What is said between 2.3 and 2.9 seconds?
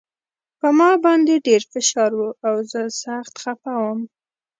او زه